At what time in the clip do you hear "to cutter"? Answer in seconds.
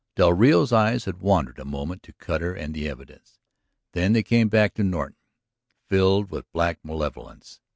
2.01-2.55